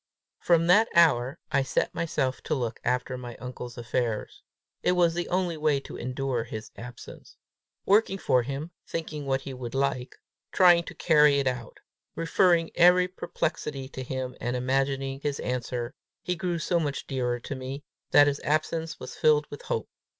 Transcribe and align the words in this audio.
From 0.39 0.65
that 0.65 0.87
hour 0.95 1.37
I 1.51 1.61
set 1.61 1.93
myself 1.93 2.41
to 2.45 2.55
look 2.55 2.79
after 2.83 3.19
my 3.19 3.35
uncle's 3.35 3.77
affairs. 3.77 4.41
It 4.81 4.93
was 4.93 5.13
the 5.13 5.29
only 5.29 5.57
way 5.57 5.79
to 5.81 5.95
endure 5.95 6.43
his 6.43 6.71
absence. 6.75 7.37
Working 7.85 8.17
for 8.17 8.41
him, 8.41 8.71
thinking 8.87 9.27
what 9.27 9.41
he 9.41 9.53
would 9.53 9.75
like, 9.75 10.15
trying 10.51 10.85
to 10.85 10.95
carry 10.95 11.37
it 11.37 11.45
out, 11.45 11.81
referring 12.15 12.71
every 12.73 13.07
perplexity 13.07 13.87
to 13.89 14.01
him 14.01 14.35
and 14.41 14.55
imagining 14.55 15.19
his 15.19 15.39
answer, 15.41 15.93
he 16.23 16.35
grew 16.35 16.57
so 16.57 16.79
much 16.79 17.05
dearer 17.05 17.39
to 17.41 17.53
me, 17.53 17.83
that 18.09 18.25
his 18.25 18.39
absence 18.43 18.99
was 18.99 19.15
filled 19.15 19.45
with 19.51 19.61
hope. 19.61 19.87